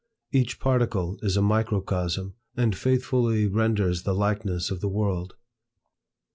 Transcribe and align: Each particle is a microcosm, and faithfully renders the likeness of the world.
Each 0.31 0.59
particle 0.59 1.19
is 1.21 1.37
a 1.37 1.43
microcosm, 1.43 2.33
and 2.57 2.75
faithfully 2.75 3.45
renders 3.45 4.01
the 4.01 4.15
likeness 4.15 4.71
of 4.71 4.81
the 4.81 4.89
world. 4.89 5.35